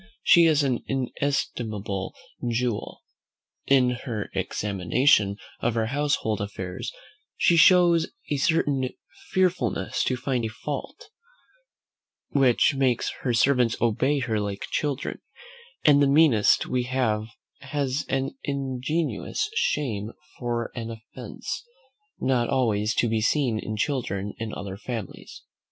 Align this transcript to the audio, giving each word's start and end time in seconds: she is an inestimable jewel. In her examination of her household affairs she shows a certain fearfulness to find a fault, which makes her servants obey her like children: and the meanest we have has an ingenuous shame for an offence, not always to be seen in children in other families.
she 0.23 0.45
is 0.47 0.63
an 0.63 0.83
inestimable 0.87 2.15
jewel. 2.49 3.03
In 3.67 3.91
her 3.91 4.31
examination 4.33 5.37
of 5.59 5.75
her 5.75 5.85
household 5.93 6.41
affairs 6.41 6.91
she 7.37 7.55
shows 7.55 8.07
a 8.31 8.37
certain 8.37 8.89
fearfulness 9.29 10.03
to 10.05 10.17
find 10.17 10.43
a 10.43 10.47
fault, 10.47 11.09
which 12.29 12.73
makes 12.73 13.11
her 13.21 13.31
servants 13.31 13.75
obey 13.79 14.17
her 14.17 14.39
like 14.39 14.65
children: 14.71 15.21
and 15.85 16.01
the 16.01 16.07
meanest 16.07 16.65
we 16.65 16.81
have 16.85 17.27
has 17.59 18.03
an 18.09 18.35
ingenuous 18.41 19.51
shame 19.53 20.13
for 20.39 20.71
an 20.73 20.89
offence, 20.89 21.63
not 22.19 22.49
always 22.49 22.95
to 22.95 23.07
be 23.07 23.21
seen 23.21 23.59
in 23.59 23.77
children 23.77 24.33
in 24.39 24.51
other 24.51 24.77
families. 24.77 25.43